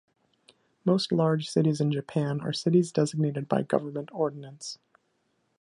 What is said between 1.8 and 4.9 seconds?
Japan are cities designated by government ordinance.